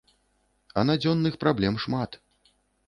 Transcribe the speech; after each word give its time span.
А 0.81 0.85
надзённых 0.91 1.39
праблем 1.45 1.81
шмат. 1.87 2.21